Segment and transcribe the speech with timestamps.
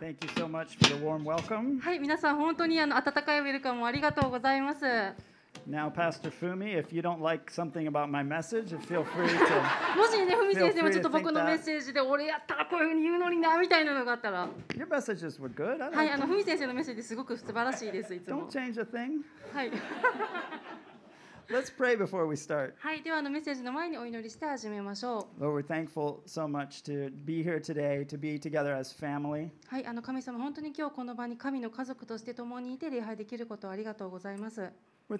[0.00, 1.80] Thank you so much for the warm welcome.
[1.80, 4.84] はい、皆さん本当にあの温かいウェルカムありがとうございます。
[5.68, 9.96] Now, Pastor Fumi, if you don't like something about my message, feel free to.
[9.96, 15.82] もしね、ふみ先生もちょっと僕のメッセージで俺やったらこういうふうに言うのになみたいなのがあったら、Your messages were good.
[15.84, 18.48] I はい、あ like のふみ先生のメッセージすごく素晴らしいですいつ Don't も。
[18.48, 19.22] change a thing.
[19.52, 19.70] はい、
[21.50, 22.74] Let's pray before we start.
[22.78, 29.46] はい、ではあのメッセージの前にお祈りして始めましょ Lord, we're thankful so much to be here today, to be together as family.
[29.46, 29.50] う。
[29.66, 34.70] はい、あの神様本当に今日この場に神の家族として共にいて礼拝できることをありがとうございます。
[35.08, 35.16] そ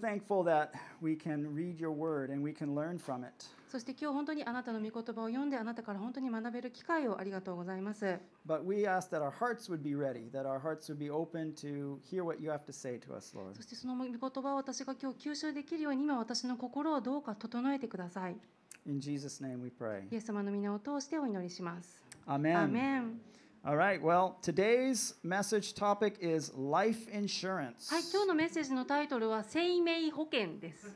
[3.79, 8.19] して今日本当にあなたの御言葉を読んであなたから本当に学べる機会をありがとうございます。
[8.47, 8.57] そ
[13.63, 18.37] してその御言葉を私が今日吸収できるように今私の心をどうか整えてください。
[18.87, 20.03] In Jesus name we pray.
[20.13, 22.05] イエス様の皆を通してお祈りします。
[22.27, 22.59] アメン。
[22.59, 23.21] アメン
[23.69, 27.91] All right, well, today's message topic is life insurance.
[27.91, 30.87] はい、今日のメッセージのタイトルは生命保険です。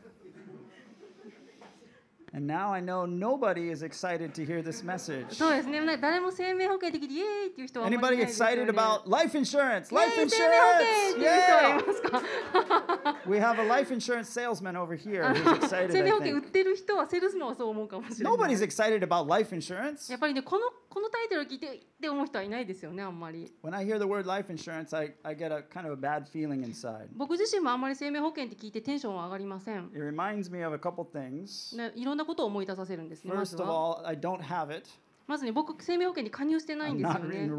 [2.33, 5.33] And now I know nobody is excited to hear this message.
[5.33, 5.79] そうですね。
[5.79, 9.91] な誰も生命保険的にイエーイっていう人はあんまりい Anybody ないですよね excited about life insurance?
[9.91, 11.87] イエ Life ーイ生命保険 っていう人はい insurance!
[11.87, 13.29] ますか Yeah!
[13.29, 16.51] We have a life insurance salesman over here who's excited, 生命 I 保険売っ think.
[16.51, 18.33] てる人はセールスマンはそう思うかもしれない。
[18.37, 20.11] Nobody's excited about life insurance.
[20.11, 23.53] やっぱりねこのこのタイトルを聞いてって思う人はいないですよねあんまり。
[23.63, 26.25] When I hear the word life insurance, I, I get a kind of a bad
[26.27, 27.07] feeling inside.
[27.15, 29.89] 僕自身もあんまり生命保険って聞いてテンションは上がりません。
[29.93, 31.75] It reminds me of a couple things.
[31.77, 33.32] ね、いろんな ことを思い出させるんですね。
[33.32, 34.88] First of all, I don't have it.
[35.26, 37.46] まずに僕、生命保険に加入してないんですね。
[37.48, 37.56] も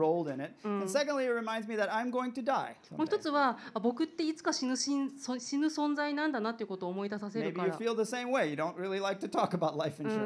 [3.04, 7.78] う一つは、僕っていつか死ぬ,存在なんだなということを思い出させるから。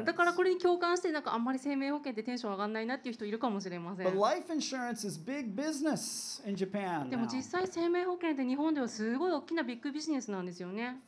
[0.04, 4.06] だからこれに共感して、なんかあんまり生命保険でテンション上がらないなっていう人いるかもしれません。
[4.06, 4.12] で
[7.16, 11.00] も実際、生命保険って日本ではすごい大きなビッグビジネスなんですよね。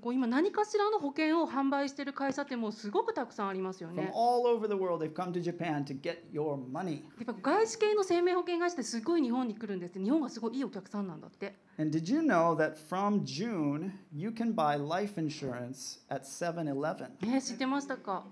[0.00, 4.12] こう今、何かしらの保険を販売してる会社ってもうすごくたくさんありますよ From ね。
[4.14, 7.02] all over the world, they've come to Japan to get your money.
[7.24, 11.54] やっぱ外資系の生命保険会社ってすごい日本に来るんです日本がすごいいいお客さんなんだって。
[11.78, 17.08] And did you know that from June, you can buy life insurance at 7 Eleven?
[17.26, 18.24] ね知ってましたか？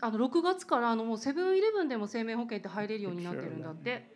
[0.00, 4.11] あの6月からあのもうセブンイレブンでも生命保険って入れるようになってるんだって。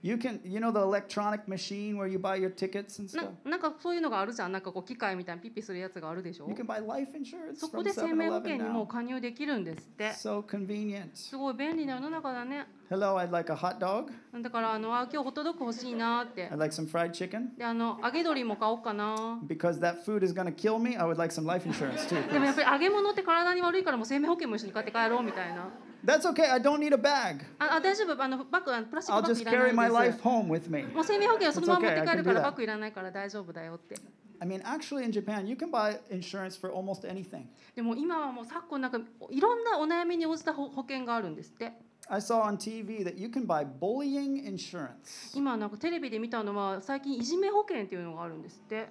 [0.00, 3.30] You can, you know, the electronic machine where you buy your tickets and な stuff?
[3.50, 10.10] なんかそういうのがあるじゃんなんかこう機械みたいにピッピするやつがあるでしょ You can buy life insurance そこ from で生命保険7にもう.加入できるんですって。
[10.10, 11.08] So convenient.
[11.14, 12.66] すごい便利な世の中だね。
[12.88, 14.12] Hello, I'd like a hot dog.
[14.40, 16.48] だからあのあ今日ホットドッグ欲しいなって。
[16.48, 17.58] I'd like some fried chicken.
[17.58, 19.40] であの揚げ鶏も買おうかな。
[19.48, 22.32] Because that food is going to kill me, I would like some life insurance too.
[22.32, 25.68] でもやっ.ぱり揚げ物って体に悪いからもう生命保険も一緒に買って帰ろうみたいな。
[26.07, 26.49] That's okay.
[26.49, 27.45] I don't need a bag.
[27.59, 30.23] ああ大丈夫あのバッグあのプラスチッ I'll クバッグ just いら carry my ないで life す。
[30.23, 30.83] home with me.
[30.93, 32.43] もう生命保険はそのまま持って It's okay, I 帰る can か do ら that.
[32.43, 33.95] バッグいらないから大丈夫だよって。
[34.39, 37.45] I mean, actually, in Japan, you can buy insurance for almost anything.
[37.75, 38.99] でも今はもう昨今なんか
[39.29, 41.71] いろんなお悩みに応じた保保険があるんですって。
[42.09, 45.31] I saw on TV that you can buy bullying insurance.
[45.33, 48.89] 今なんかテレビで見たのは最近いじめ保険っていうのがあるんですって。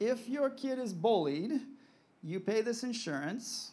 [0.00, 1.60] If your kid is bullied,
[2.24, 3.72] you pay this insurance,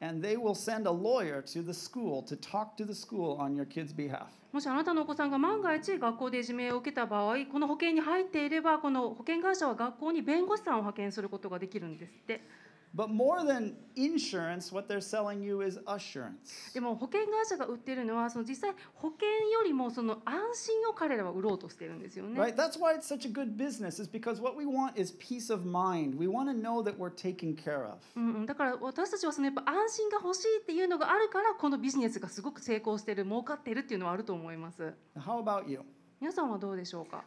[0.00, 3.54] and they will send a lawyer to the school to talk to the school on
[3.54, 4.28] your kid's behalf.
[4.52, 12.40] もしあなたのお子さんが万が一学校でいじめを受けた場合この保険に入っていればこの保険会社は学校に弁護士さんを派遣することができるんですって
[12.92, 16.72] But more than insurance, what they're selling you is assurance.
[16.74, 22.40] でも保険会社が売ってるのはその実際保険よりもその安心を彼らは売ろうとしてるんですよね。
[22.40, 22.56] Right?
[22.56, 25.64] That's why it's such a good business, is because what we want is peace of
[25.64, 26.18] mind.
[26.18, 27.98] We want to know that we're taken care of.
[28.16, 34.94] うんうん、だから私たちはそのやっぱ安心が欲しいっていうのがあるからこのビジネスがすごく成功してる儲かってるっていうのはあると思います。
[35.16, 35.82] How about you?
[36.20, 37.24] 皆さんはどうでしょうか、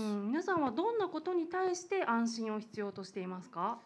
[0.00, 3.80] ん、皆さんはどんなことに対して安心を必要としていますか、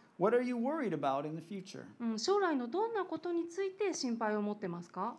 [2.19, 5.17] 将来のどんなことについて心配を持ってますか？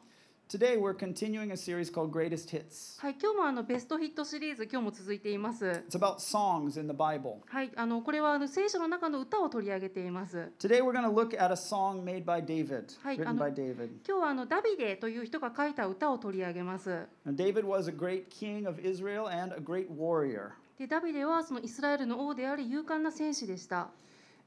[0.50, 2.98] Today, we're continuing a series called Greatest Hits.
[3.02, 5.66] はい、今日もあのベストヒットシリーズ今日も続いています。
[5.66, 7.40] It's about songs in the Bible.
[7.48, 10.50] はい、あのこれはあの聖書の中の歌を取り上げています。
[10.58, 13.90] Today, we're going to look at a song made by David, Hi, written ano- by David.
[14.08, 17.08] 今日はあのダビデという人が書いた歌を取り上げます。
[17.26, 20.52] And David was a great king of Israel and a great warrior.
[20.80, 23.90] でダビデはそのイスラエルの王であり勇敢な戦士でした。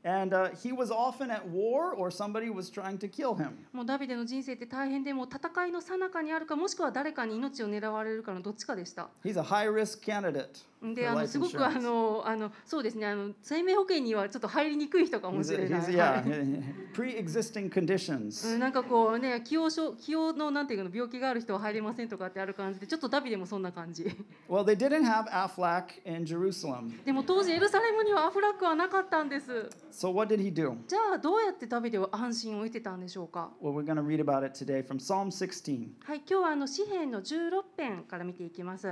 [0.02, 3.66] And uh, he was often at war or somebody was trying to kill him.
[3.72, 9.08] もうダビデの人生って大変でもう戦いの最中にあるかもしくは誰かに命を狙われるかのどっちかでした。
[9.22, 10.64] He's a high risk candidate.
[10.82, 15.80] であのすごく.あのあのそうですねあの生命保険にはちょっと入りにくい人かもしれない。
[16.94, 18.56] pre-existing う conditions.
[18.56, 24.04] んなんかこうね気をしょ気をのなんていうの病気がある人は入れませんとかってある感じでちょっとダビデもそんな感じ
[24.48, 27.04] Well, they didn't have Aflac in Jerusalem.
[27.04, 30.74] でも当時エルサレムにはアフラックはなかったんです So what did he do?
[30.86, 35.88] じゃあどうやってダビデは安心を得てたんでしょうか？Well, we're going to read about it today from Psalm 16.
[36.04, 38.88] はい今日はあの詩篇の16編から見ていきます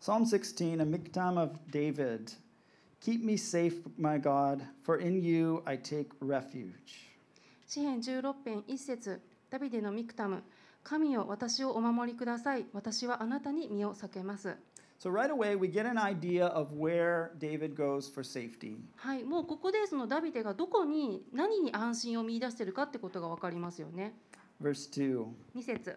[0.00, 2.32] Psalm 16, a miktam of David.
[3.00, 7.08] Keep me safe, my God, for in you I take refuge.
[7.66, 10.42] 詩篇16編1節ダビデのミクタム
[10.84, 14.56] 神よ私をお守りください私はあなたに身を避けます
[15.00, 18.78] So right away, we get an idea of where David goes for safety.
[18.96, 24.14] はいもうここでそのダビデがどこに何に安心を見出しているかってことが分かりますよね
[24.62, 25.96] Verse 2 2節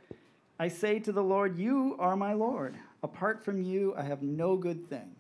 [0.58, 2.74] I say to the Lord, You are my Lord.
[3.02, 5.16] Apart from you, I have no good thing.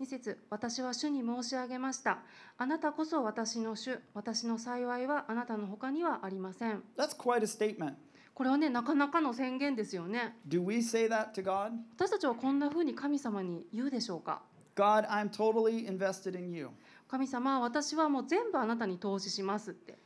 [0.00, 2.18] 2節私は主に申し上げました
[2.58, 7.94] あなたこそ私の主私の幸いはあなたの他にはありません That's quite a statement.
[8.34, 11.70] これはねなかなかの宣言ですよね Do we say that to God?
[11.96, 14.42] 私たちはこんな風に神様に言うでしょうか
[14.74, 16.70] ？God, I'm totally invested in you.
[17.06, 19.98] 神様私はもう全部あなたに投資しますって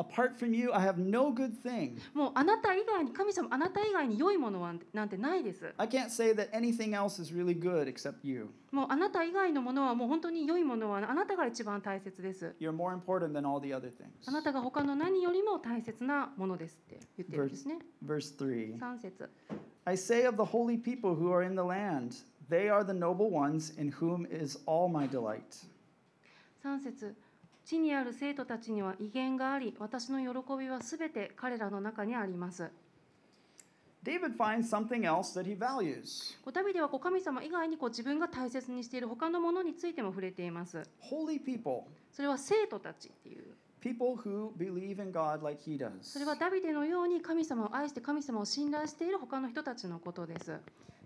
[0.00, 1.98] Apart from you, I have no good thing.
[2.12, 8.50] もうあなた以外に神様あなた以外に良いものはなんてないです I can't say that anything else is really good except you.
[8.70, 14.10] もうあなた以外のものはもう本当に良いものはあなたが一番大切です You're more important than all the other things.
[14.26, 19.30] あなたが他の何よりも大切なものですって言ってるんですね Verse 3 3節
[19.86, 22.16] I say of the holy people who are in the land,
[22.50, 25.64] they are the noble ones in whom is all my delight.
[26.62, 27.14] 3節
[27.65, 32.69] 地にある生徒たちには威厳があり私の喜びはすべて彼らの中にあります。
[34.03, 36.35] David finds something else that he values.
[36.43, 40.81] こうダビデはこう神様以外にこう自分が大切にしている他のものについても触れています。
[41.11, 43.09] Holy people, それは生徒たち。
[43.09, 43.43] っていう
[43.79, 45.91] people who believe in God like he does.
[46.01, 50.59] それはダビデのように神様を愛して神様を信頼している他の人たちのことです。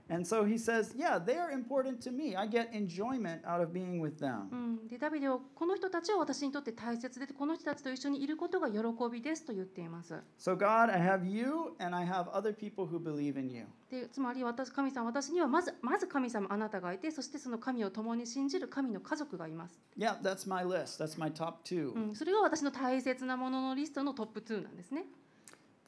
[0.07, 2.35] And so he says, Yeah, they are important to me.
[2.35, 4.53] I get enjoyment out of being with う them.
[4.53, 8.77] ん、でダビデはこの人たちは私にとって大切でこの人たちと一緒にいることが喜
[9.11, 10.13] びですと言っています。
[10.37, 13.65] So, God, I have you and I have other people who believe in you.
[13.89, 19.79] でつまり私神様私にはまずまず神様あなたがいてそしてその神を共に信じる神の家族がいます。
[19.97, 21.03] Yeah, that's my list.
[21.03, 21.93] That's my top two.
[21.93, 25.05] うん、それが私の大切なもののリストのトップ2なんですね。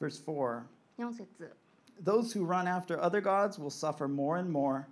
[0.00, 0.62] Verse 4
[0.98, 1.54] 4節
[2.03, 4.87] Those who run after other gods will suffer more and more.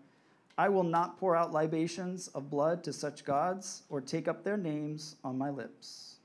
[0.58, 4.58] I will not pour out libations of blood to such gods or take up their
[4.58, 6.20] names on my lips.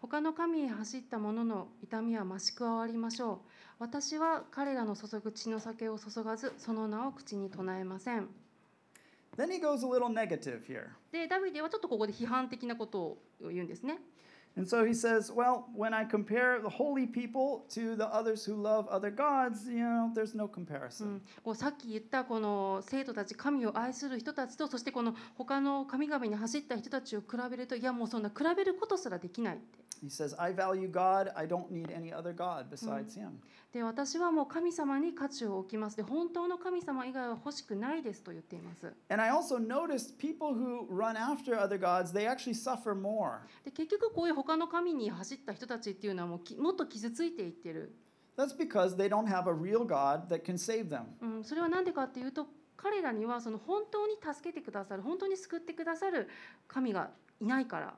[0.00, 3.38] 他の神へ走った者の痛みは増し加わりましょう。
[3.78, 8.28] 私は彼らの注ぐ血の酒を注がずその名を口に唱えません。
[9.36, 10.88] Then he goes a little negative here.
[11.12, 13.98] でダビデはちょっとここで批判的なことを言うんですね。
[14.57, 18.55] And so he says, Well, when I compare the holy people to the others who
[18.55, 21.21] love other gods, you know, there's no comparison.
[21.43, 29.90] こうさっき言ったこの生徒たち神を愛する人たちとそしてこの他の神々に走った人たちを比べるといやもうそんな比べることすらできないって。
[33.83, 35.97] 私はもう神様に価値を置きます。
[35.97, 37.37] で本当の神様以外は
[38.63, 38.95] 欲。
[39.09, 43.41] And I also god people who run after other gods, they actually suffer more.
[43.63, 47.95] で結局こういう他の神に走った人たちっていうのはも,うもっと傷ついていってる。
[48.37, 48.41] う
[51.27, 56.27] んそれは何でかっていうと彼らにはその本当に助けてくださる、本当に救ってくださる
[56.67, 57.93] 神がいないから。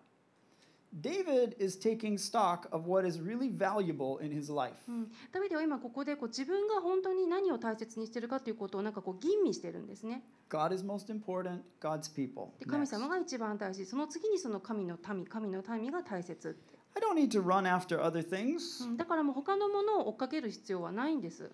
[1.01, 4.73] David is taking stock of what is really valuable in his life.
[4.87, 10.23] うん、ダビデは今ここでこう自分が本当に何を大切にしてるかということをなんかこう吟味してるんですね。
[10.49, 12.49] God is most important, God's people.
[12.59, 16.55] で神.様が一番大事その次にその神の民神の民が大切
[16.95, 18.85] I don't need to run after other things.
[18.85, 21.49] うん、だからもう他のものを追っかける必要はないんです。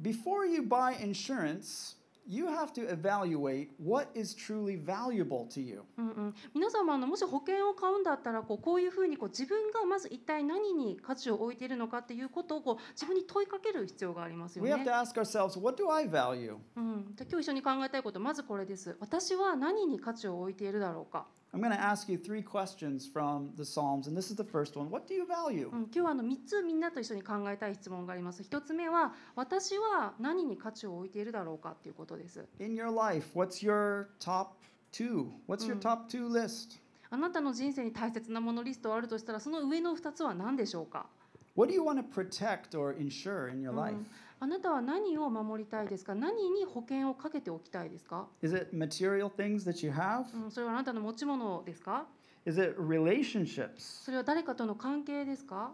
[0.00, 5.82] Before you buy insurance, you have to evaluate what is truly valuable to you.
[5.98, 14.92] うんうん、皆様あのもし保険を買うんだったらこうこういうふうにこう自分がまず一体何に価値を置いているのかっていうことをこう自分に問いかける必要がありますよ We have ね to。
[14.92, 16.56] ask ourselves, what do I value?
[16.76, 18.96] うん、で今日一緒に考えたいことまずこれです。
[19.00, 21.26] 私は何に価値を置いているだろうか。
[21.54, 24.90] I'm going to ask you three questions from the Psalms, and this is the first one.
[24.90, 25.68] What do you value?
[25.70, 28.42] うん、今日はあの3つみんなと一緒に考えたい質問があります。
[28.42, 32.44] 1つ目は私は何に価値を置いているだろうかっていうことです。
[32.58, 34.48] In your life, what's your top
[34.90, 35.28] two?
[35.46, 35.80] What's your Mm.
[35.80, 36.80] top two list?
[37.10, 41.06] あなたの人生に大切なものリストがあるとしたらその上の2つは何でしょうか、
[41.54, 43.96] What do you want to protect or insure in your うん life?
[44.40, 50.24] あなたは何を守りたいですか何に保険をかけておきたいですか、Is it material things that you have?
[50.34, 52.06] うん、それはあなたの持ち物ですか
[52.46, 54.04] Is it relationships?
[54.04, 55.72] それは誰かとの関係ですか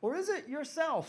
[0.00, 1.04] Or is it yourself?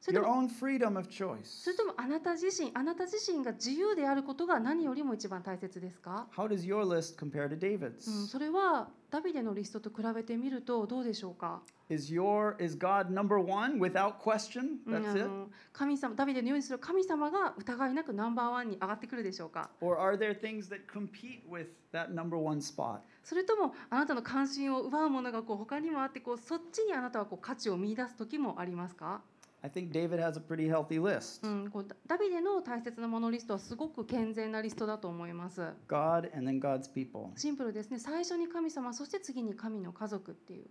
[0.00, 1.44] それ Your とも own freedom of choice?
[1.44, 8.10] それともあなた自身あなた自身が自由であることが何よりも一番大切ですか、How does your list compare to David's?
[8.10, 14.78] うん、それはダビデのリストと比べてみるとどうでしょうか、Is your is God number 1 without question?
[14.88, 15.28] That's it?
[15.28, 23.00] の神様ダビデのようにする神様が疑いなくナンバーワンに上がってくるでしょうか？Or are there things that compete with that number 1 spot?
[23.22, 29.20] それともあなたの関心を奪うものがこう他にもあってこうそっちにあなたはこう価値を見出す時もありますか、
[29.63, 31.45] I think David has a pretty healthy list.
[31.45, 35.61] うん、こうダダビデの大切なものリストはすごく健全なリストだと思います。
[35.87, 37.29] God and then God's people.
[37.35, 40.65] シンプルですね最初に神様そして次に神の家族っていう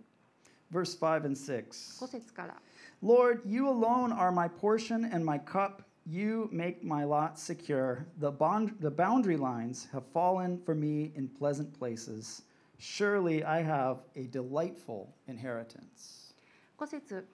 [0.71, 1.99] Verse 5 and 6.
[1.99, 2.55] 5節から
[3.03, 5.83] Lord, you alone are my portion and my cup.
[6.09, 8.07] You make my lot secure.
[8.19, 12.43] The, bond, the boundary lines have fallen for me in pleasant places.
[12.79, 16.33] Surely I have a delightful inheritance.
[16.79, 17.25] 5節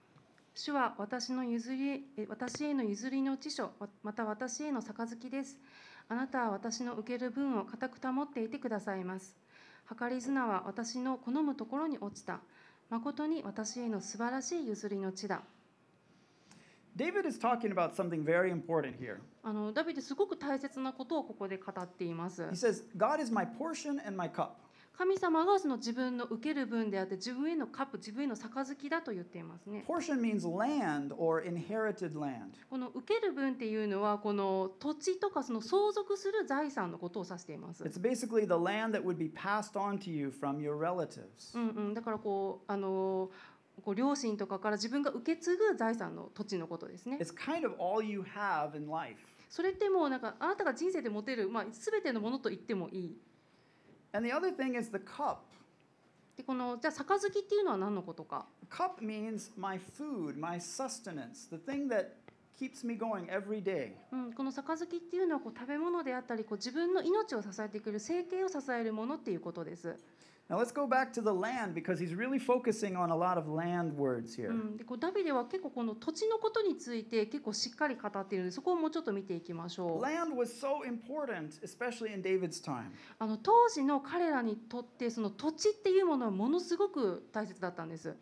[0.58, 5.56] 主は私の譲りえ私への譲りの知書わまた私への杯です。
[6.08, 9.36] あなたは私の受ける分を固く保っていてくださいます。
[9.88, 12.40] 計り綱は私の好むところに落ちた。
[12.90, 15.42] 誠に私への素晴らしい譲りの地だ。
[16.96, 19.18] David is talking about something very important here.
[19.44, 22.42] あのダビデすごく大切なことをここで語っています。
[22.42, 24.54] He says, God is my portion and my cup.
[24.98, 32.54] 神様がその自分の受ける分であって自分へのカップ自分への杯だと言っていますね Portion means land or inherited land.
[32.68, 37.84] この受ける分っていうのはこの土地とかその相続する財産のことを指しています。
[37.84, 41.56] It's basically the land that would be passed on to you from your relatives.
[41.56, 43.30] うんうん、だからこうあの
[43.84, 47.18] こう両親とかから自分が受け継ぐ財産の土地のことですね。
[47.20, 49.16] It's kind of all you have in life.
[49.48, 53.16] それってもうなんかあなたが人生で持てるまあ全てのものと言ってもいい。
[54.12, 55.38] And the other thing is the cup.
[56.36, 58.46] でこのじゃあ杯っていうのは何のことか。
[58.70, 62.10] Cup means my food, my sustenance, the thing that
[62.58, 63.92] keeps me going every day.
[64.12, 69.96] うん、この杯っていうのはこう食べ物であったりこう自分の命を支えてくれる生計を支えるものっていうことです。
[70.48, 73.94] Now let's go back to the land because he's really focusing on a lot of land
[73.98, 74.48] words here.
[74.48, 80.02] うん、でこうダビデは結構この土地のことについて結構しっかり語っているのでそこをもうちょっと見ていきましょう。
[80.02, 82.86] Land was so important, especially in David's time.
[83.18, 88.16] あの当時の彼らにとってその土地っていうものはものすごく大切だったんです。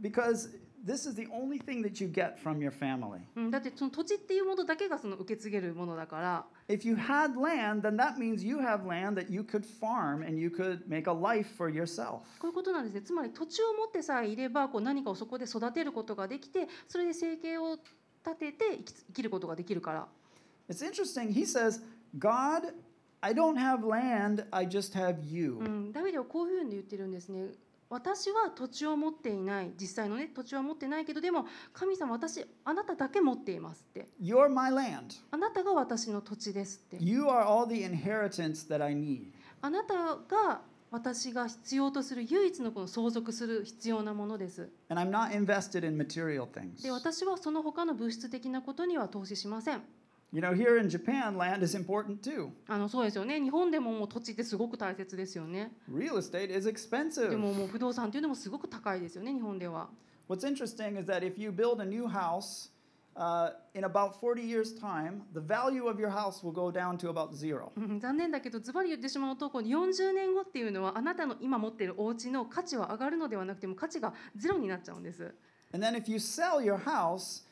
[0.00, 0.50] Because
[0.84, 3.20] this is the only thing that you get from your family.
[3.36, 10.22] うん、だってその土地っていうものだけがその受け継げるものだから、 If you had land, then that means you have land that you could farm
[10.26, 12.20] and you could make a life for yourself.
[12.38, 13.02] こういうことなんですね。
[13.02, 17.76] つまり土地を持ってさえいればこう何かをそこで育てることができて、それで生計を
[18.24, 20.08] 立てて生き生きることができるから。
[20.68, 21.32] It's interesting.
[21.32, 21.82] He says,
[22.18, 22.72] God,
[23.20, 25.58] I don't have land, I just have you.
[25.58, 27.48] うん、ダビデはこういうふうに言ってるんですね。
[27.89, 35.21] 私は土地を持っていない実際のね土地は持ってないけどでも神様私あなただけ持っていますって You're my land.
[35.31, 39.27] あなたが私の土地ですって You are all the inheritance that I need.
[39.61, 40.61] あなたが
[40.91, 44.69] 私が必要とする唯一のこの相続する必要なものです。
[44.89, 46.81] And I'm not invested in material things.
[46.83, 49.81] で、私はその他の物質的なことには投資しません。
[50.35, 52.49] You know, here in Japan, land is important too.
[52.67, 53.39] あのそうですよね。
[53.39, 55.71] 日本でももう土地ってすごく大切ですよね。
[55.89, 57.37] Real estate is で expensive.
[57.37, 59.31] ももう不動産っていうのもすごく高いですよね。
[59.31, 59.87] 日本では。
[60.27, 62.69] What's interesting is that if you build a new house,
[63.15, 67.09] uh, in about 40 years' time, the value of your house will go down to
[67.09, 67.71] about zero.
[67.77, 75.33] うん残念だけどズバリ言ってしまうとこの40年後っていうのはあなたの今持っているお家の価値は上がるのではなくても価値がゼロになっちゃうんです。
[75.73, 77.45] And then if you sell your house,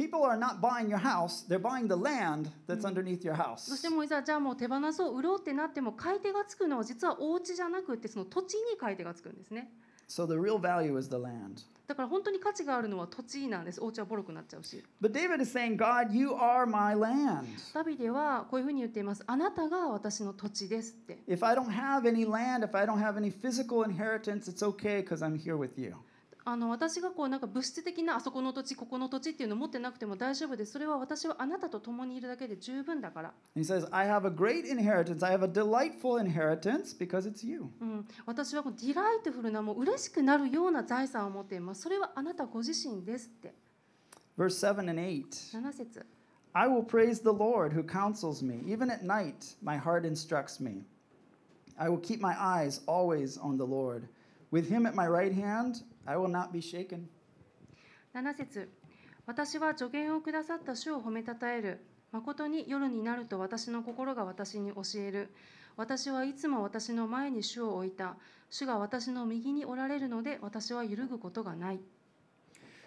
[0.00, 3.82] people are not buying your house, they're buying the land that's underneath your そし house.
[3.82, 9.70] てもういざじゃあもう手放そう売ろうってなっても買い手がつくのは実はお家じゃなくてその土地に買い手がつくんですね。
[10.08, 11.62] So the real value is the land.
[11.86, 13.80] だから本当に価値があるのは土地なんです。
[13.82, 14.82] お家はボロくなっちゃうし。
[15.02, 17.46] But David is saying, God, you are my land.
[17.74, 19.22] ダビデはこういうふうに言っています。
[19.26, 21.18] あなたが私の土地ですって。
[21.28, 25.20] If I don't have any land, if I don't have any physical inheritance, it's okay because
[25.20, 25.94] I'm here with you.
[26.44, 30.72] あの私がこうなんか物質的なあそこの土地ここの土地っていうのを持ってなくても大丈夫です。
[30.72, 33.34] それは私はあなたと共にいるだけで十分だから。
[33.54, 35.26] He says, I have a great inheritance.
[35.26, 37.66] I have a delightful inheritance because it's you.
[37.80, 41.82] うん、私はこう delightful なもう嬉しくなるような財産を持っています。
[41.82, 43.54] それはあなたご自身ですって。
[44.38, 45.24] Verse 7 and 8.
[45.52, 46.06] 7節
[46.52, 48.60] I will praise the Lord who counsels me.
[48.66, 50.82] Even at night, my heart instructs me.
[51.78, 54.08] I will keep my eyes always on the Lord.
[54.50, 57.08] With him at my right hand, I will not be shaken.
[58.14, 58.68] 7節
[59.26, 61.80] 私は助言をくださった主を褒めたたえる。
[62.12, 65.30] 誠に夜になると私の心が私に教える。
[65.76, 68.16] 私はいつも私の前に主を置いた。
[68.50, 71.80] 主が私の右におられるので私は揺るぐことがない。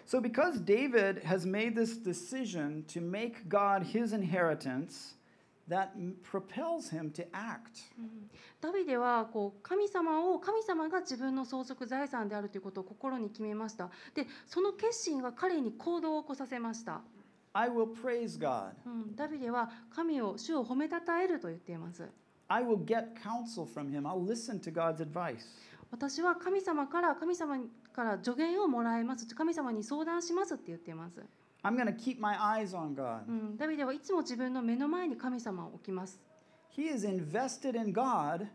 [0.06, 5.14] So, because David has made this decision to make God his inheritance,
[5.68, 5.88] that
[6.22, 7.90] propels him to act.
[8.60, 13.90] ダビデはこう神様を神様が自分の相続財産であるということを心に決めました。
[14.14, 17.00] で、その決心が彼に行動を起こさせました。
[17.52, 18.72] I will praise God.
[18.84, 22.08] うん、ダビデは神を主を褒めたたえると言っています。
[22.48, 24.02] I will get counsel from him.
[24.02, 25.38] I'll listen to God's advice.
[25.90, 27.56] 私は神様から神様
[27.92, 29.32] から助言をもらいます。
[29.34, 31.22] 神様に相談しますって言っています。
[31.64, 33.26] I'm going to keep my eyes on God.
[33.26, 36.20] うん、ダビデはいつも自分の目の前に神様を置きます。
[36.76, 38.46] He is invested in God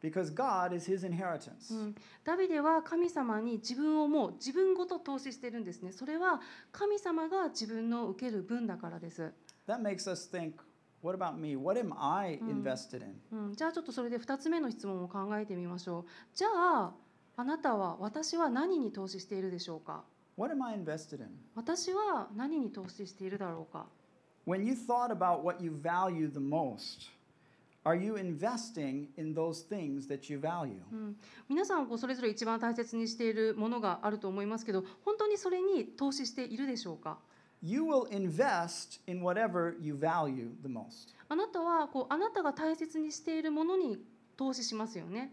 [0.00, 1.74] because God is his inheritance.
[1.74, 5.90] うん、ダビデは神様に自分をもう自分ごと投資してるんですね。
[5.92, 6.40] それは
[6.70, 9.32] 神様が自分の受ける分だからです。
[9.66, 10.52] That makes us think,
[11.02, 11.56] what about me?
[11.56, 13.14] What am I invested in?
[13.32, 16.04] うん、じゃあちょっとそれで2つ目の質問を考えてみましょう。
[16.36, 16.92] じゃあ
[17.36, 20.04] あなたは私は何に投資しているでしょうか？
[20.36, 21.28] What am I invested in?
[21.54, 23.86] 私は何に投資しているだろうか
[24.46, 27.10] When you thought about what you value the most,
[27.84, 30.80] are you investing in those things that you value?
[30.92, 31.16] うん、
[31.48, 37.18] 皆さんこうそれぞれ一番大切にしているものがあると思いますけど本当にそれに投資しているでしょうか
[37.64, 41.14] You will invest in whatever you value the most.
[41.28, 43.98] あなたはこうあなたが大切にしているものに
[44.36, 45.32] 投資しますよね、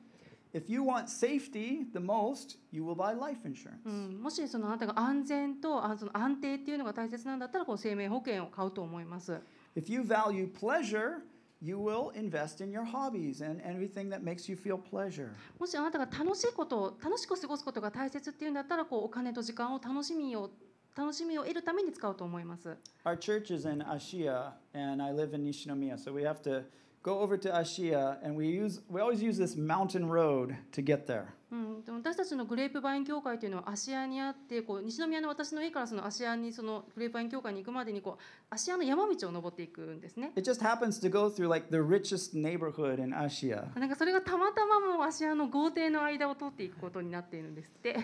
[0.54, 3.84] If you want safety the most, you will buy life insurance.
[3.84, 9.40] うん、もしそのあなたが安全とあその安定っていうのが大切なんだったらこう生命保険を買うと思います。
[9.74, 11.22] If you value pleasure,
[11.60, 15.30] you will invest in your hobbies and everything that makes you feel pleasure.
[15.58, 20.50] もしあなたが楽しいことを楽しく過ごすことが大切っていうんだったらこうお金と時間を楽しみを
[20.96, 22.76] 楽しみを得るために使うと思います。
[23.04, 26.62] Our church is in Ashia, and I live in Nishinomiya, so we have to
[27.04, 31.06] go over to Ashia, and we use we always use this mountain road to get
[31.06, 31.34] there.
[31.52, 40.33] うん、でも私たちのグレープバイン協会というのは芦屋にあってこう西宮の私の家からその芦屋にそのグレープバイン協会に行くまでにこう芦屋の山道を登っていくんですね。
[40.37, 43.78] It just happens to go through like the richest neighborhood in Ashia.
[43.78, 47.96] なんかそれがたまたまもう芦屋の豪邸の間を通っていくことになっているんですって。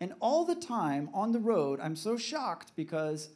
[0.00, 3.30] And all the time on the road, I'm so shocked because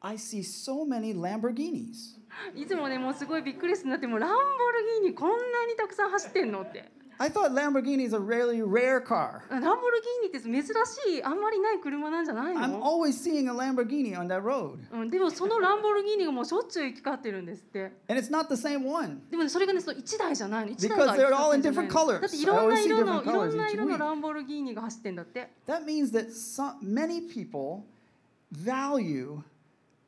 [0.00, 2.15] I see so many Lamborghinis.
[2.55, 5.35] いつもねもうすごいびっくりするんだってもうランボルギーニこんな
[5.67, 6.91] にたくさん走ってんのって。
[7.19, 9.41] I thought Lamborghini is a really rare car.
[9.49, 14.77] ランボルギーニって珍しいあんまりない車なんじゃない I'm の、always seeing a Lamborghini on that road.
[14.91, 17.91] うん、でもそのランボルギーニがもうしょっちゅう行き交ってるんですって。
[18.07, 19.19] And it's not the same one.
[19.31, 22.19] でもねそれがねその1台じゃないの1台 Because が they're all in different colors.
[22.19, 25.49] だっていろんな色のいろんな色の.ランボルギーニが走ってんだって。
[25.65, 27.85] That means that some, many people
[28.51, 29.39] value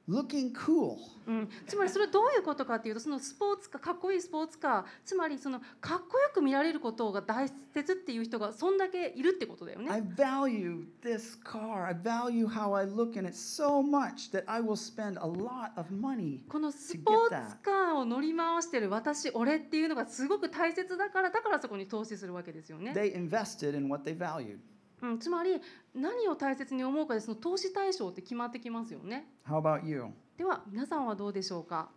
[0.09, 0.97] looking cool.
[1.27, 9.91] うん、つまりそれどういうことかっていうとそのスポーツカーかっこいいスポーツカーつまりそのかっこよく見られることが大切っていう人がそんだけいるってことだよね。
[9.91, 11.85] I value this car.
[11.85, 15.79] I value how I look in it so much that I will spend a lot
[15.79, 16.39] of money.
[16.49, 22.93] このスポーツカーを乗り回してる私俺っていうのがすごく大切だからだからそこに投資するわけですよね。
[22.93, 24.57] They invested in what they valued.
[25.01, 25.59] うん、つまり
[25.93, 29.27] 何を大切に思うかでその投資対象って決まってきますよね。
[29.47, 30.05] How about you?
[30.37, 31.89] では皆さんはどうでしょうか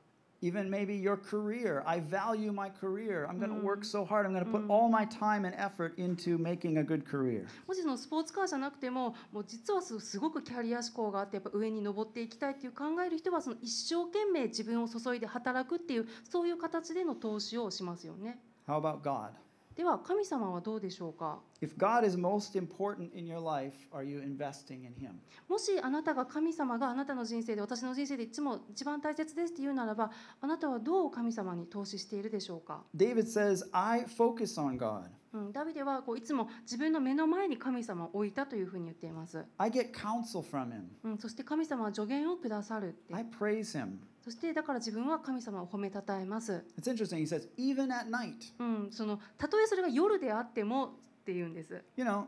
[0.43, 1.83] ？Even maybe your career.
[1.87, 3.29] I value my career.
[3.29, 3.63] I'm going to Mm.
[3.63, 4.27] work so hard.
[4.27, 4.71] I'm going to put Mm.
[4.71, 7.47] all my time and effort into making a good career.
[7.69, 18.41] もしそのスポーツカーじゃなくてももう実はすすごくキャリア志向があってやっぱ上に登っていきたいっていう考える人はその一生懸命自分を注いで働くっていうそういう形での投資をしますよね。
[18.67, 19.31] How about God?
[19.75, 25.13] では神様はどうでしょうか？If God is most important in your life, are you investing in Him?
[25.49, 35.05] もしあなたが神様があなたの人生で私の人生でいつも一番大切ですって言うならばあなたはどう神様に投資しているでしょうか、David says, I focus on God.
[35.33, 40.83] うん、ダビデはこういつも自分の目の前に神様を置いたというふうに言っています、I get counsel from Him.
[41.05, 43.97] うん、そして神様は助言をくださる I praise Him.
[44.23, 47.19] そしてだから自分は神様を褒めたたえます、It's interesting.
[47.19, 48.35] He says, even at night.
[48.61, 50.91] うん、そのたとえそれが夜であってもっ
[51.25, 52.27] て言うんです、You know,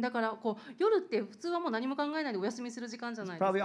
[0.00, 3.58] だからこう夜って普通はもう何も考えないでお休みする時間じゃないですか。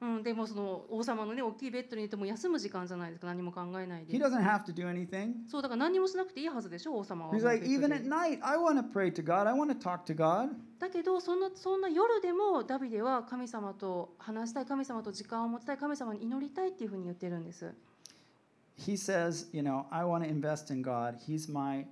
[0.00, 3.28] うん、でもその王様の、ね、大きいベッドにいても休む時間じゃないですか。
[3.28, 4.18] 何も考えないで。
[4.18, 7.34] そうだから何もしなくていいはずでしょ、王様は。
[7.34, 9.46] He's like, even at night, I want to pray to God.
[9.46, 10.50] I want to talk to God.
[10.80, 17.72] だけどそんな、そんな夜でもダビデは神様と話したい、神様と時間を持ちたい、神様に祈りたいっていうふうに言ってるんです。
[18.78, 21.18] He says, you know, I want to invest in God.
[21.18, 21.86] He's my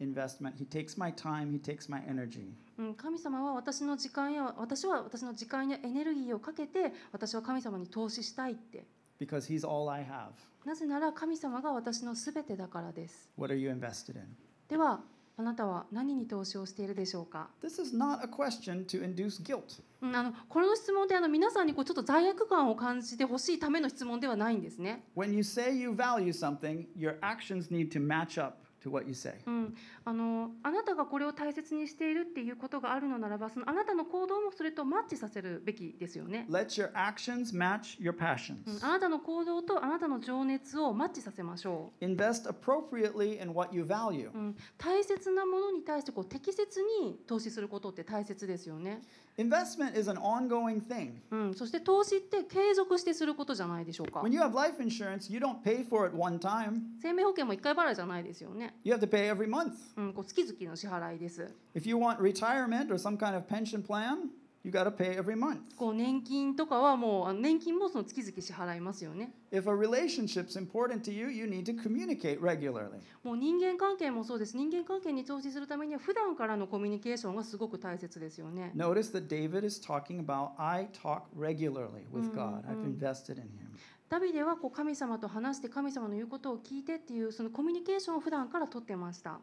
[0.00, 0.54] investment.
[0.56, 2.52] He takes my time, He takes my energy.
[2.78, 8.84] うん、神様は私の時間や私は私の時間やエネルギーをかけて私は神様に投資したいって
[9.20, 10.30] Because He's all I have.
[10.64, 14.24] なぜなら神様が私のすべてだからです What are you invested in?
[14.68, 15.00] では
[15.38, 19.82] あなたは何に投資をしているでしょうか、This is not a question to induce guilt.
[20.02, 29.14] うん、あのこの質問ってあの皆さんにこうちょっと罪悪感を感じてほしいための質問ではないんですね、When you say you value something, your actions need to match up to what you
[29.14, 29.34] say.
[29.46, 38.56] うん、あのあなたがこれを大切にしているっていうことがあるのならばそのあなたの行動もそれとマッチさせるべきですよね、Let your actions match your passions.
[38.66, 44.30] うん、あなたの行動とあなたの情熱をマッチさせましょう Invest appropriately in what you value.
[44.32, 49.02] うん、大切なものに対してこう適切に投資することって大切ですよね、
[49.39, 51.11] Investment is an ongoing thing.
[51.29, 56.81] うん、そして投資って継続してすることじゃないでしょうか When you have life insurance, you don't pay for it one time.
[56.99, 59.73] 生命保険も1回払いじゃないですよね、 You have to pay every month.
[59.95, 64.29] うん、こう月々の支払いです If you want retirement or some kind of pension plan,
[64.64, 65.58] you got to pay every month.
[65.76, 73.00] こう年金とかはもうあの年金もその月々支払いますよね If a relationship's important to you, you need to communicate regularly.
[73.24, 82.64] もう人間関係もそうです人間関係に投資するためには普段からのコミュニケーションがすごく大切ですよね Notice that David is talking about, I talk regularly with Mm, God.
[82.68, 82.84] I've mm.
[82.84, 83.72] invested in him.
[84.08, 89.40] ダビデはこう神様と話して神様の言うことを聞いてっていうそのコミュニケーションを普段からとってました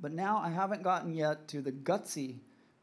[0.00, 2.36] But now I haven't gotten yet to the gutsy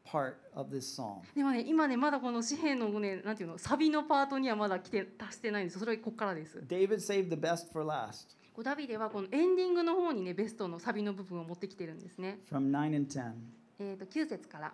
[0.05, 1.21] part of this psalm.
[1.35, 13.31] でもね今ねまだこの詩篇のねなんていうのサビのパートにはまだ来て達してないんですそれはここからです David saved the best for last こうダビデはこのエンディングの方にねベストのサビの部分を持ってきてるんですね from 9 and 10.
[13.79, 14.73] えー、と9節から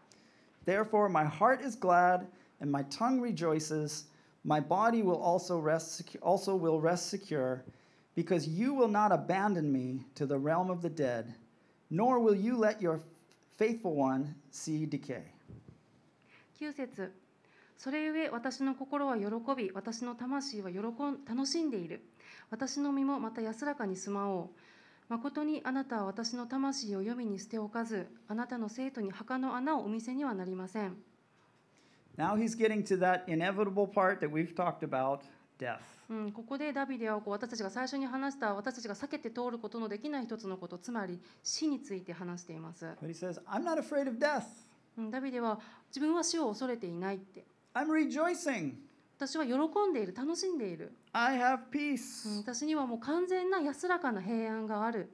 [0.66, 2.28] Therefore, my heart is glad
[2.60, 4.06] and my tongue rejoices.
[4.44, 7.64] My body will also rest, secu- also will rest secure,
[8.16, 11.34] because you will not abandon me to the realm of the dead,
[11.90, 13.02] nor will you let your
[13.59, 15.23] faithful one see decay.
[16.61, 17.13] 9節。
[17.77, 22.03] それゆえ私の心は喜び私の魂は喜ん楽しんでいる。
[22.51, 24.49] 私の身もまた安らかに住まおう。
[25.09, 30.97] 誠にあなたは私の魂を読みに捨ておかずあなたの生徒に墓の穴をお見せにはなりません。
[32.17, 35.21] Now he's getting to that inevitable part that we've talked about
[35.59, 35.79] death.
[36.09, 44.45] うん、ここでダビデはこう私たちが最初に話した私たちが避けて通ることのできない一つのことつまり死について話しています、But he says, I'm not afraid of death.
[44.97, 48.75] うん、ダビデは自分は死を恐れていないって I'm rejoicing.
[49.19, 49.55] 私は喜
[49.91, 55.11] んでいる楽しんでいる、I have うん、peace 私にはもう完全な安らかな平安がある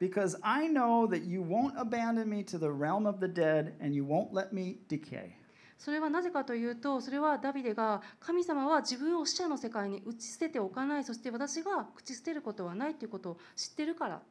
[0.00, 3.94] because I know that you won't abandon me to the realm of the dead and
[3.94, 5.36] you won't let me decay.
[5.78, 11.04] それはなぜかというとそれはダビデが神様は自分を死者の世界に打ち捨てておかない。
[11.04, 14.22] そして私が口捨てることはないということを知ってるから。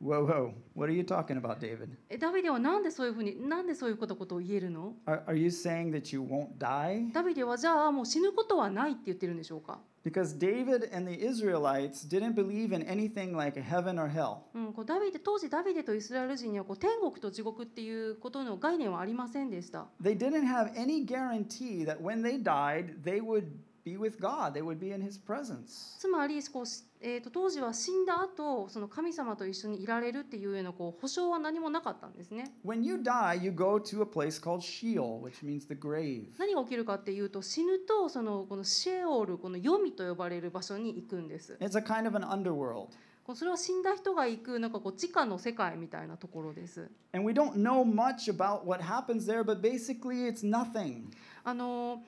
[0.00, 0.54] Whoa, whoa.
[0.74, 1.90] What are you talking about, David?
[2.08, 7.12] えダビデはなんでそういうふうになんでそういうことことを言えるの Are, are you saying that you won't die?
[7.12, 14.38] ダビデはじゃあもう死ぬことはないって言ってるんでしょうか Because David and the Israelites didn't believe in anything like a heaven or hell.
[14.54, 19.88] うん、こうダビデ当時ダビデとイスラエル人にはこう天国と地獄っていうことの概念はありませんでした。
[20.02, 23.48] They didn't have any guarantee that when they died, they would
[23.84, 25.98] be with God, they would be in His presence.
[25.98, 32.51] つまりこうし、 えー、と当時は死んだ後その神様と一緒にいられるっていうようなこう保証は何もなかったんですね。
[32.65, 36.29] When you die, you go to a place called Sheol, which means the grave.
[36.39, 41.55] 何が起きるかっていうと死ぬとそのこのシェオールこの黄泉と呼ばれる場所に行くんです。
[41.61, 42.87] It's a kind of an underworld.
[43.23, 46.89] こうそれは死んだ人が行くなんかこう地下の世界みたいなところです。
[47.13, 51.03] And we don't know much about what happens there, but basically it's nothing.
[51.43, 52.01] あの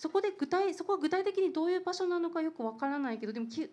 [0.00, 3.70] そこで具体そこは具体的にどういう場所なのかよくわからないけどでもき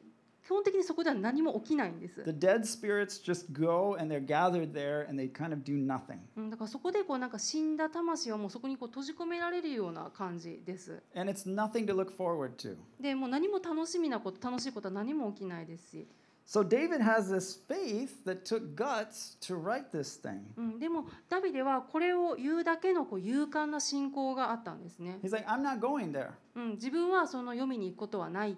[0.48, 2.24] 基本的にそこでは何も起きないんです。
[2.24, 6.20] The dead spirits just go and they're gathered there and they kind of do nothing.
[6.38, 11.04] うん、だからそこでこうなんか死んだ魂はもうそこにこう閉じ込められるような感じです。
[11.14, 12.78] And it's nothing to look forward to.
[12.98, 16.08] でもう何も楽しみなこと楽しいことは何も起きないですし、
[16.48, 20.44] So David has this faith that took guts to write this thing.
[20.56, 26.30] うん、でもダビデはこれを言うだけのこう勇敢な信仰があったんですね、He's like, I'm not going there.
[26.56, 28.56] うん、自分はその読みに行くことはない。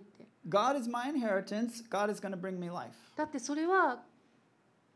[0.49, 1.83] God is my inheritance.
[1.89, 2.95] God is going to bring me life.
[3.15, 4.03] だってそれは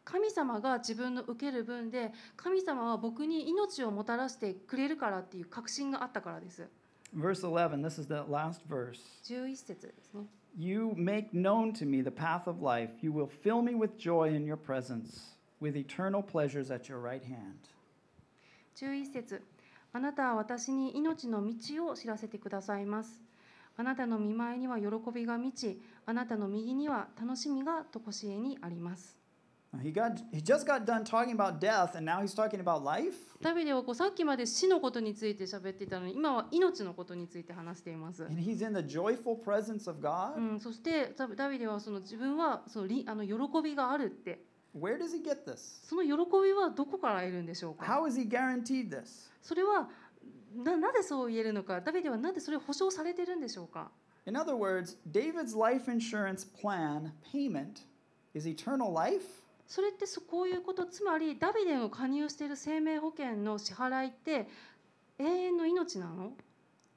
[0.04, 6.68] 神様が自分の受ける分で神様は僕に命をもたらしてくれるからっていう確信があったからです。
[7.16, 9.00] Verse 11, this is the last verse.
[9.24, 10.26] 11節ですね。
[10.58, 12.92] You make known to me the path of life.
[13.02, 17.24] You will fill me with joy in your presence, with eternal pleasures at your right
[17.24, 17.56] hand.
[18.76, 19.42] 11節
[19.94, 23.22] あなたは私に命の道を知らせてくださいます。
[23.76, 29.18] あなたの見舞いには喜びが満ち、あなたの右には楽しみがとこしえにあります。
[33.42, 38.28] ダビデはこうさっきまで死のことについて喋ってたのに、今は命のことについて話しています。
[40.38, 43.34] うん、そしてダビデはその自分はそのあの喜
[43.64, 44.46] びがあるって。
[45.88, 46.10] その喜
[46.44, 47.86] びはどこから得るんでしょうか？
[49.42, 49.88] それは
[50.56, 53.92] ななぜそう言えるのか、ダビデはなぜそれを保証されているんでしょうか
[54.26, 57.86] ？In other words, David's life insurance plan payment
[58.34, 59.24] is eternal life
[59.68, 64.48] それってそこういうこと、つまりダビデの加入している生命保険の支払いって
[65.20, 66.34] 永遠の命なの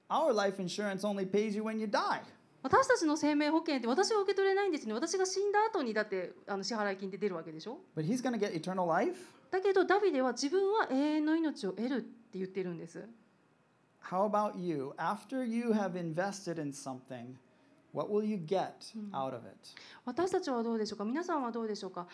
[0.09, 2.21] ？Our life insurance only pays you when you die.
[2.63, 4.93] 私たちの生命保険って私は受け取れないんですね。
[4.93, 9.17] 私が死んだ後にだってあの支払い金って出るわけでしょ？But he's get eternal life?
[9.51, 13.09] だけどダビデは自分は永遠の命を得るって言ってるんです。
[14.11, 14.95] How about you?
[14.99, 17.37] After you have invested in something,
[17.93, 19.75] what will you get out of it?
[20.05, 21.05] 私たちはどうでしょうか？
[21.05, 22.07] 皆さんはどうでしょうか？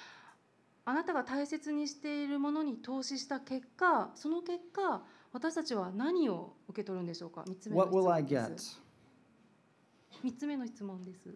[0.84, 5.02] あなたが大切にしているものに投資した結果その結果
[5.32, 8.58] 私たちは何を受け取るんでしょうか？3つ目の質問で?
[8.58, 8.80] す
[10.24, 11.28] 3つ目の質問です、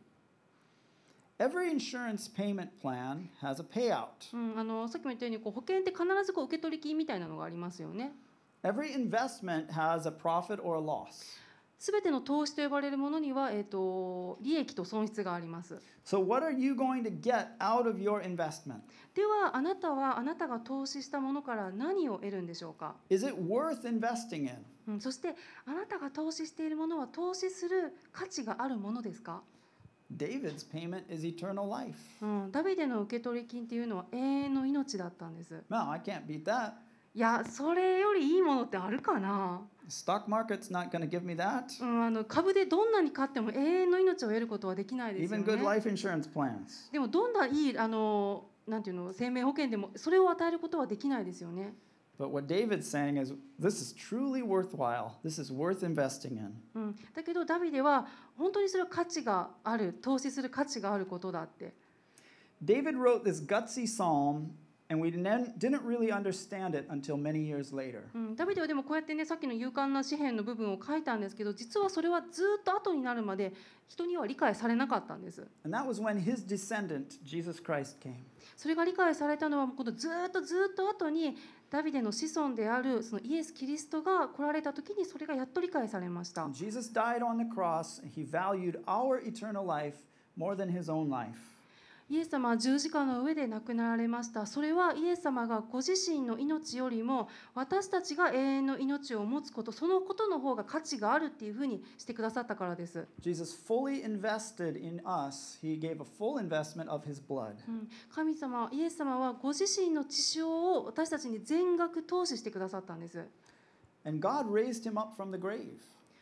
[1.39, 4.07] Every insurance payment plan has a payout.
[4.33, 8.13] うん、あのさっきも言ったようにこう保険って必ずこう受け取り金みたいなのがありますよね
[8.67, 11.39] Every investment has a profit or a loss.
[11.79, 15.81] すべての投資と呼ばれるものには、えっ、と利益と損失があります。
[16.05, 16.27] So、
[19.15, 29.43] では、あなたはあなたが投資したものから何を得るんでしょうか？Is it worth investing in?、うん、そして、あなたが投資しているものは投資する価値があるものですか
[30.13, 35.63] ？David's payment is eternal life.、うん、ダビデの受け取り金というのは永遠の命だったんです。
[35.71, 36.86] Well, I can't beat that.
[37.17, 41.83] いやそれよりいいものってあるかな、Stock market's not going to give me that.
[41.83, 46.93] うん、あの株でどんなに買っても永遠の命を得ることはできないですよ Even good ね life insurance plans.
[46.93, 51.73] でもどんないいあのなんていうの生命保険でもそれを与えることはできないですよね、
[52.19, 55.13] But what David's saying is this is truly worthwhile.
[55.25, 56.53] This is worth investing in.
[56.75, 61.73] うん、だけどダビデは本当にそれは価値がある投資する価値があることだって
[62.63, 64.49] David wrote this gutsy psalm,
[64.89, 68.03] and we didn't didn't really understand it until many years later.
[68.15, 73.53] うん、ダビデはでもこうやってねさっきの勇敢な詩篇の部分を書いたんですけど実はそれはずっと後になるまで
[73.89, 78.15] 人には理解されなかったんです And that was when his descendant, Jesus Christ, came.
[78.57, 81.37] それが理解されたのはこのずっとずっと後に
[81.69, 89.97] ダビデの子孫であるそのイエス・キリストが来られた時にそれがやっと理解されました Jesus died on the cross, he valued our eternal life
[90.39, 91.56] more than his own life.
[92.09, 105.59] イエス様は十字架の上で亡くなられましたそれはイエス様がご自身の命よりも私たちが永遠の命を持つことそのことの方が価値があるっていうふうにしてくださったからです Jesus fully invested in us.
[105.61, 107.55] He gave a full investment of his blood.
[107.69, 113.25] うん神様イエス様はご自身の血潮を私たちに全額投資してくださったんです
[114.05, 115.79] And God raised him up from the grave.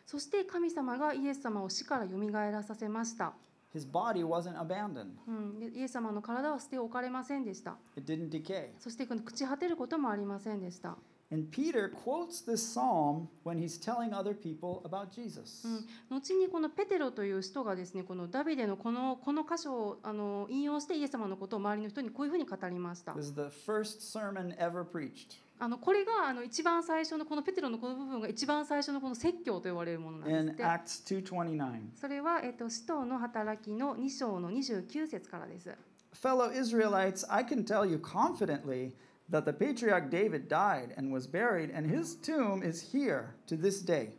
[0.06, 3.34] そして神様がイエス様を死からよみがえらさせました、
[3.74, 7.76] His body wasn't abandoned, うん、でイエス様の体は捨て置かれませんでした。
[7.96, 8.68] it didn't decay.
[8.78, 10.96] そして朽ち果てることもありませんでした。
[11.32, 15.66] And Peter quotes this psalm when he's telling other people about Jesus.
[15.66, 23.20] うん、後にこのペテロという人がですね、このダビデのこのこの箇所をあの引用してイエス様のことを周りの人にこういうふうに語りました This。
[23.20, 30.64] is the first sermon ever preached あのこれがあの一番最初のこのペテロのこの部分が一番最初のこの説教と呼ばれるものなんですって。
[30.64, 31.96] Acts 2:29.
[31.96, 35.70] それはえっと使徒の働きの2章の29節からです。
[36.12, 38.92] Fellow Israelites, I can tell you confidently
[39.30, 43.84] that the patriarch David died and was buried, and his tomb is here to this
[43.84, 44.10] day.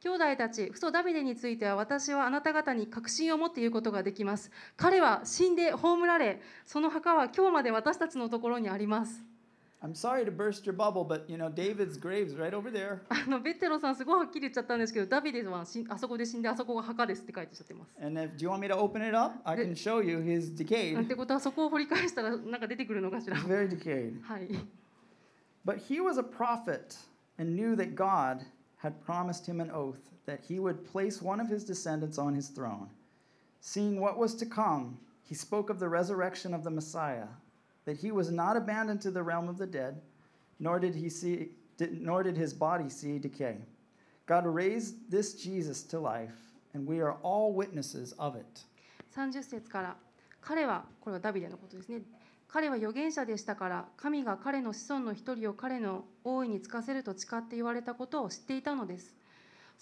[0.00, 4.50] 兄弟たち、父祖ダビデについては私はあなた方に確信を持って言うことができます。
[4.76, 9.22] 彼は死んで葬られ、その墓は今日まで私たちのところにあります。
[9.81, 13.01] I'm sorry to burst your bubble, but you know David's grave's right over there.
[13.09, 17.93] あのベテロさんすごいはっきり言っちゃったんですけど、ダビデは死んあそこで死んであそこが墓ですって書いてちゃってます。
[18.03, 19.35] And if do you want me to open it up?
[19.43, 20.49] I can show you he's
[20.95, 21.07] なん decayed.
[21.07, 24.19] てことはそこを掘り返したらなんか出てくるのかしら He's。very decayed.
[24.23, 24.49] はい。
[25.63, 26.95] But he was a prophet
[27.37, 28.45] and knew that God
[28.81, 32.49] had promised him an oath that he would place one of his descendants on his
[32.49, 32.87] throne.
[33.61, 37.27] Seeing what was to come, he spoke of the resurrection of the Messiah,
[37.84, 40.00] That he was not abandoned to the realm of the dead,
[40.58, 43.56] nor did he see did, nor did his body see decay.
[44.26, 46.38] God raised this Jesus to life,
[46.74, 48.64] and we are all witnesses of it.
[49.14, 49.96] 30節から
[50.40, 52.02] 彼はこれはダビデのことですね
[52.48, 59.14] 彼は預言者でしたから神が彼の子孫の一人を彼の王位に就かせると誓って言われたことを知っていたのです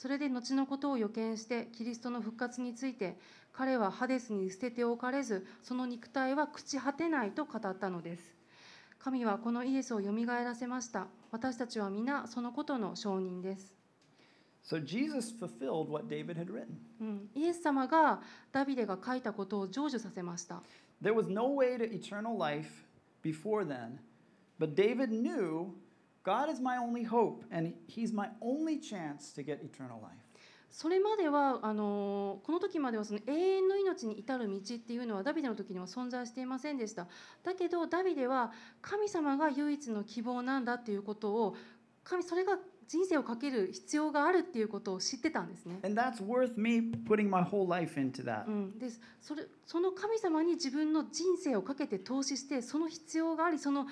[0.00, 3.18] それで後のことを予見してキリストの復活について
[3.52, 8.34] 彼はハデスに捨てておかれずその肉体は朽ち果てないと語ったのです
[8.98, 13.74] 神はこのイエスをよみがえらせました私たちは皆そのことの証人です
[14.64, 16.64] So Jesus fulfilled what David had written.
[17.02, 20.62] うん、イエス様がダビデが書いたことを成就させました。
[21.02, 22.68] There was no way to eternal life
[23.22, 23.98] before then,
[24.58, 25.72] but David knew
[26.24, 30.16] God is my only hope and he's my only chance to get eternal life.
[30.70, 37.08] それまではあのーこの時まではその永遠の命に至る道っていうのはダビデの時には存在していませんでした。
[37.42, 41.56] だけどダビデは神様が唯一の希望なんだっていうことを
[42.04, 45.78] 神それが人生をかける必要があるっていうことを知ってたんですね。
[45.84, 48.46] And that's worth me putting my whole life into that.
[48.46, 48.88] うん、で
[49.20, 53.86] それその神様に自分の人生をかけて投資してその必要がありその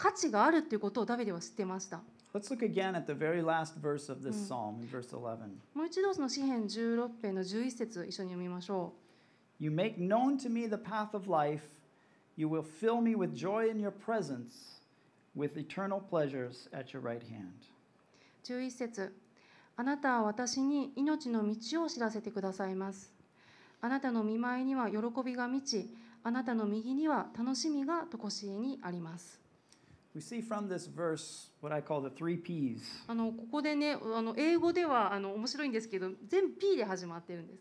[0.00, 2.00] 価値があるということをダビデは知ってました。
[5.74, 8.94] もう一度その詩篇16編の11節を一緒に読みましょ
[9.60, 9.62] う。
[9.62, 9.70] You
[18.44, 19.14] 11節
[19.76, 23.12] あなたは私に命の道を知らせてくださいます。
[23.82, 29.39] あなたの見舞いには喜びが満ち、あなたの右には楽しみがとこしえにあります。
[30.12, 37.60] We see from this verse what I call the three P's あのここでね、あの英語ではあの面白いんですけど、全部 P で始まってるんです。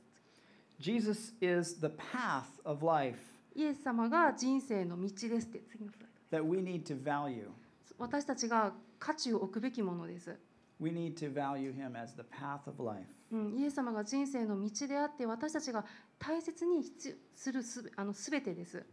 [0.80, 3.20] Jesus is the path of life
[3.56, 6.00] イエス様が人生の道ですって次のス
[6.32, 7.44] ライ that we need to value.
[7.44, 7.52] ド。
[8.00, 10.36] 私たちが価値を置くべきものです。
[10.80, 13.06] We need to value him as the path of life.
[13.32, 15.86] うん、イエス様が人生の道であって私たちが
[16.18, 18.84] 大切に必するすべあの全てです。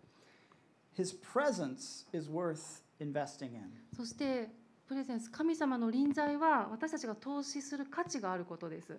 [0.99, 3.71] His presence is worth investing in.
[3.95, 4.49] そして
[4.87, 8.99] プレゼンス神様の臨在は私たちが投資する価値があることです。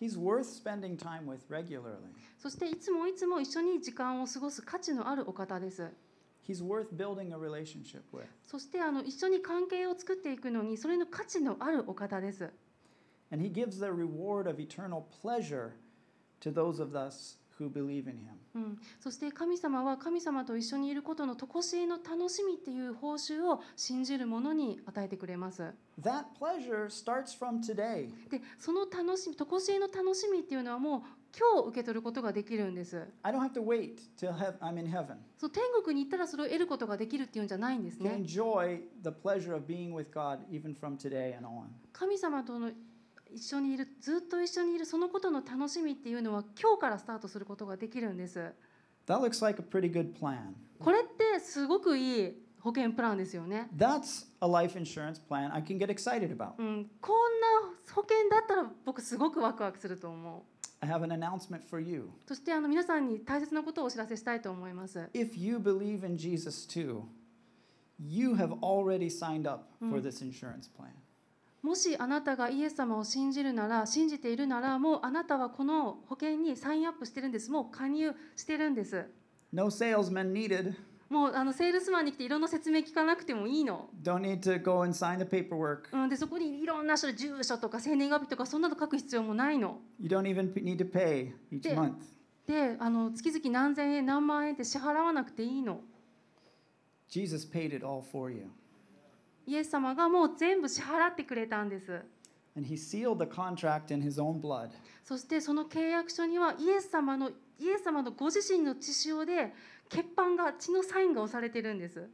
[0.00, 1.96] He's worth spending time with regularly.
[2.38, 5.90] そしていつもいつも一緒に時間を過ごす価値のあるお方です。
[6.46, 8.26] He's worth building a relationship with.
[8.46, 12.50] そしてあの一緒に関係を作っていくのにそれの価値のあるお方です。
[13.30, 15.72] And he gives the reward of eternal pleasure
[16.40, 18.38] to those of us who believe in him.
[18.54, 25.74] うん、そして神様は神様と一緒にいることの常しえの楽しみっていう報酬を信じる者に与えてくれます。
[26.00, 28.10] That pleasure starts from today.
[28.30, 31.02] でその楽しみ常しえの楽しみっていうのはもう
[31.38, 33.06] 今日受け取ることができるんです。
[33.22, 38.10] I don't have to wait till I'm in heaven そう天国に行ったらそれを得ることができるっていうんじゃないんですね。
[38.10, 41.66] enjoy the pleasure of being with God even from today and on.
[41.92, 42.70] 神様との
[43.34, 48.38] 一緒にいるずっと一緒にいるそのことの楽しみっていうのは今日からスタートすることができるんです。
[49.06, 50.52] That looks like a pretty good plan.
[50.78, 53.68] これってすごくいい保険プランですよね。
[53.76, 56.52] That's a life insurance plan I can get excited about.
[56.58, 60.42] うん、こんな保険だったら僕すごくワクワクすると思う。
[60.80, 62.08] I have an announcement for you.
[62.26, 65.08] そしてあの皆さんに大切なことをお知らせしたいと思います。
[65.12, 67.02] If you believe in Jesus too,
[67.98, 70.02] you have already signed up for Mm.
[70.02, 70.90] this insurance plan.
[71.62, 79.06] もしあなたがイエス様を信じるなら信じているならもうあなたはこの保険にサインアップしてるんですもう加入してるんです
[79.52, 80.74] No salesman needed.
[81.08, 85.84] もうあのセールスマンに来ていろんな説明聞かなくてもいいの、Don't need to go and sign the paperwork.
[85.90, 91.94] うん、でそこにいろんな種類住所とか生年月日とかそんなの書く必要もないの You don't even need to pay each month.
[92.46, 95.80] であの月々何千円何万円って支払わなくていいの
[97.08, 98.50] Jesus paid it all for you.
[99.48, 102.02] イエス様がもう全部支払ってくれたんです。
[105.04, 109.54] そしてその契約書にはイエス様のイエス様のご自身の血潮で
[109.88, 112.08] 血板が血のサインが押されているんです。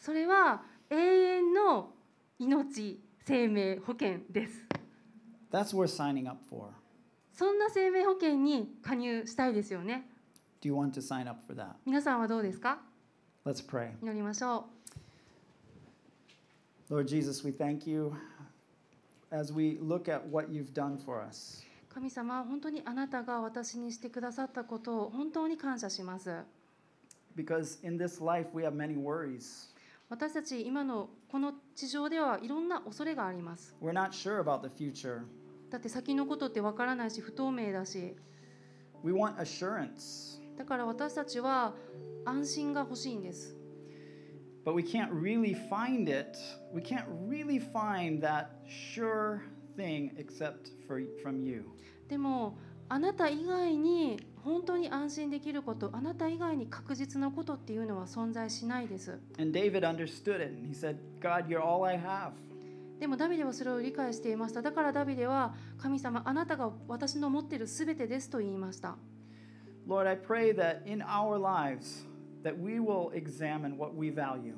[0.00, 1.92] それは永遠の
[2.38, 4.66] 命、生命保険です。
[5.52, 5.86] That's worth
[7.32, 10.10] そんな生命保険に加入したいですよね。
[11.86, 12.87] 皆さんはどうですか？
[13.48, 13.92] Let's pray.
[14.02, 14.66] 祈りましょ
[16.90, 18.12] Lord Jesus, we thank you
[19.30, 21.64] as we look at what you've done for us.
[21.90, 26.30] う神様本当にあなたが私にしてくださったことを本当に感謝します
[27.34, 29.70] Because in this life we have many worries.
[30.10, 35.22] 私たち今のこの地上ではいろんな恐れがあります We're not sure about the future.
[35.70, 38.14] だって先のことってわからないし不透明だし
[39.02, 41.74] We want assurance, だから私たちは
[42.26, 43.58] 安心が欲しいんです
[44.68, 46.36] but we can't really find it.
[46.74, 49.42] We can't really find that sure
[49.78, 51.64] thing except for, from you.
[52.06, 52.58] でも
[52.90, 62.32] あなた以外に本当に安心できることあなた以外に確実なことっていうのは存在しないです And David understood it and he said, God, you're all I have.
[63.00, 68.96] でもダビデはそれを理解していましただからダビデは神様あなたが私の持っているすべてですと言いました
[69.88, 72.04] Lord, I pray that in our lives
[72.42, 74.54] that we will examine what we value.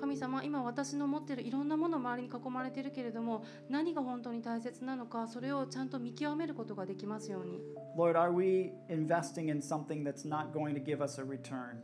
[0.00, 7.60] 神様今私の持っているいろんなもの周りに囲まれているけれども何が本当に大切なのかそれをちゃんと見極めることができますように
[7.98, 11.76] Lord, are we investing in something that's not going to give us a return?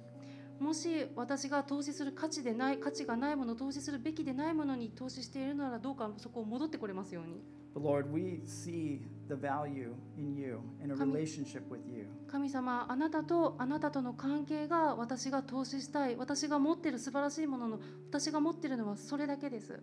[0.59, 7.43] もし私が投資する価値でない価値がないもの投資するべきでないものに投資しているならどうかそこを戻ってこれますように
[7.75, 12.07] But Lord, we see the value in you, in a relationship with you.
[12.29, 19.81] 神様あなたとあなたとの関係が私が投資したい私が持っている素晴らしいものの私が持っているのはそれだけです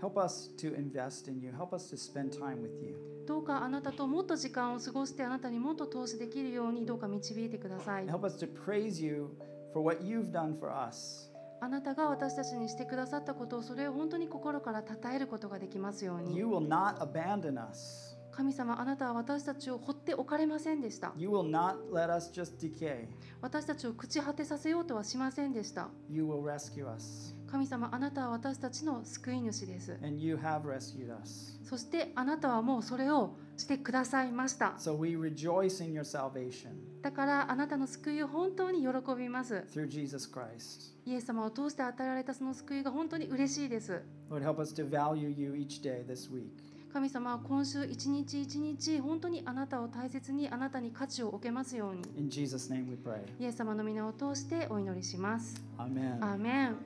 [0.00, 1.52] Help us to invest in you.
[1.52, 2.96] Help us to spend time with you.
[3.26, 9.28] どうかあなたともっと時間を過ごしてあなたにもっと投資できるようにどうか導いてください And help us to praise you
[9.72, 11.30] for what you've done for us.
[11.62, 18.09] あなたが私たちにしてくださったことをそれを本当に心から称えることができますように You will not abandon us.
[18.40, 23.06] 神様あなたは私たちを放っておかれませんでした You will not let us just decay.
[23.42, 27.34] 私たちを朽ち果てさせようとはしませんでした You will rescue us.
[27.50, 31.58] 神様あなたは私たちの救い主です And you have rescued us.
[31.64, 36.70] そしてあなたはもうそれをしてくださいました So we rejoice in your salvation
[37.02, 38.88] だからあなたの救いを本当に喜
[39.18, 40.94] びます through Jesus Christ.
[41.04, 46.69] イエス様を通して与えられたその救いが本当に嬉しいです Lord, help us to value you each day this week.
[46.92, 53.20] 神様は今週一日一日本当にあなたを大切にあなたに価値を置けますように In Jesus' name we pray.
[53.38, 56.76] イエス様の皆を通してお祈りします.アーメン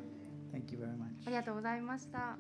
[0.52, 1.26] Thank you very much.
[1.26, 2.36] ありがとうございました